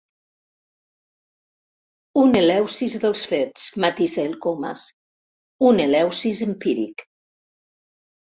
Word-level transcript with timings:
Un 2.21 2.31
Eleusis 2.39 2.95
dels 3.03 3.21
fets 3.33 3.67
—matisa 3.75 4.25
el 4.29 4.33
Comas—, 4.47 4.87
un 5.69 5.83
Eleusis 5.85 6.41
empíric. 6.47 7.05